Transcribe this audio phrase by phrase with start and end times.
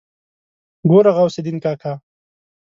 [0.89, 1.93] ګوره غوث الدين کاکا.